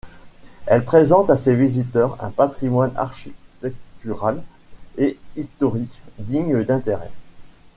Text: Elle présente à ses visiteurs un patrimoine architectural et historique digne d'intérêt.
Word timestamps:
Elle 0.65 0.83
présente 0.83 1.29
à 1.29 1.35
ses 1.37 1.53
visiteurs 1.53 2.17
un 2.23 2.31
patrimoine 2.31 2.91
architectural 2.95 4.41
et 4.97 5.19
historique 5.35 6.01
digne 6.17 6.63
d'intérêt. 6.63 7.11